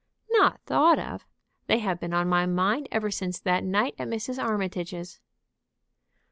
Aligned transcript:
"Not 0.31 0.59
thought 0.65 0.97
of! 0.97 1.27
They 1.67 1.77
have 1.77 1.99
been 1.99 2.11
on 2.11 2.27
my 2.27 2.47
mind 2.47 2.87
ever 2.91 3.11
since 3.11 3.39
that 3.41 3.63
night 3.63 3.93
at 3.99 4.07
Mrs. 4.07 4.41
Armitage's." 4.43 5.19